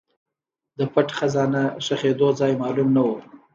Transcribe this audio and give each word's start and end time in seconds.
د 0.77 0.79
پټ 0.93 1.07
خزانه 1.17 1.63
ښخېدو 1.85 2.29
ځای 2.39 2.53
معلوم 2.61 2.89
نه 2.95 3.01
و. 3.07 3.09